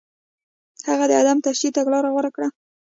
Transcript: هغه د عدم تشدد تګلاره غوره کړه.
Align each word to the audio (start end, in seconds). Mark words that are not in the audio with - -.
هغه 0.87 1.05
د 1.07 1.11
عدم 1.19 1.37
تشدد 1.45 1.75
تګلاره 1.77 2.09
غوره 2.13 2.31
کړه. 2.35 2.47